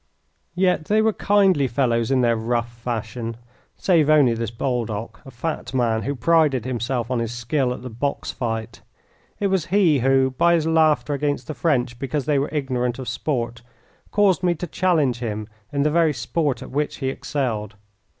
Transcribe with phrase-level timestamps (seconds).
[0.55, 3.37] Yet they were kindly fellows in their rough fashion,
[3.77, 7.89] save only this Baldock, a fat man, who prided himself on his skill at the
[7.91, 8.81] box fight.
[9.39, 13.07] It was he who, by his laughter against the French because they were ignorant of
[13.07, 13.61] sport,
[14.09, 17.75] caused me to challenge him in the very sport at which he excelled.